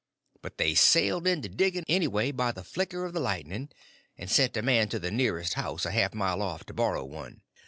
But 0.41 0.57
they 0.57 0.73
sailed 0.73 1.27
into 1.27 1.47
digging 1.47 1.83
anyway 1.87 2.31
by 2.31 2.53
the 2.53 2.63
flicker 2.63 3.05
of 3.05 3.13
the 3.13 3.19
lightning, 3.19 3.69
and 4.17 4.31
sent 4.31 4.57
a 4.57 4.63
man 4.63 4.89
to 4.89 4.97
the 4.97 5.11
nearest 5.11 5.53
house, 5.53 5.85
a 5.85 5.91
half 5.91 6.13
a 6.13 6.17
mile 6.17 6.41
off, 6.41 6.63
to 6.65 6.73
borrow 6.73 7.05
one. 7.05 7.43